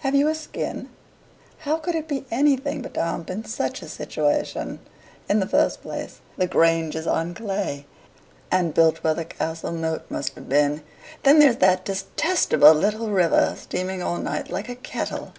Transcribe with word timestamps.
have 0.00 0.14
you 0.14 0.28
a 0.28 0.34
skin? 0.34 0.90
How 1.60 1.78
could 1.78 1.94
it 1.94 2.06
be 2.06 2.26
anything 2.30 2.82
but 2.82 2.92
damp 2.92 3.30
in 3.30 3.46
such 3.46 3.80
a 3.80 3.88
situation? 3.88 4.78
In 5.26 5.40
the 5.40 5.46
first 5.48 5.80
place, 5.80 6.20
the 6.36 6.46
Grange 6.46 6.94
is 6.94 7.06
on 7.06 7.32
clay, 7.32 7.86
and 8.50 8.74
built 8.74 8.98
where 9.02 9.14
the 9.14 9.24
castle 9.24 9.72
moat 9.72 10.02
must 10.10 10.34
have 10.34 10.50
been; 10.50 10.82
then 11.22 11.38
there's 11.38 11.56
that 11.64 11.86
destestable 11.86 12.74
little 12.74 13.08
river, 13.10 13.54
steaming 13.56 14.02
all 14.02 14.18
night 14.18 14.50
like 14.50 14.68
a 14.68 14.74
kettle. 14.76 15.32